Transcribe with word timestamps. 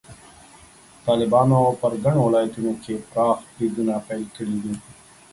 طالبانو 1.05 1.59
په 1.79 1.87
ګڼو 2.03 2.21
ولایتونو 2.25 2.71
کې 2.83 2.93
پراخ 3.09 3.37
بریدونه 3.55 3.93
پیل 4.07 4.23
کړي 4.35 4.57
دي. 4.63 4.73